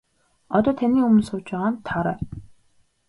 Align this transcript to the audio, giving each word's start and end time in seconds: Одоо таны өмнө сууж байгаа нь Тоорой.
Одоо 0.59 0.73
таны 0.79 0.99
өмнө 1.07 1.23
сууж 1.27 1.45
байгаа 1.51 1.69
нь 1.71 1.81
Тоорой. 1.87 2.19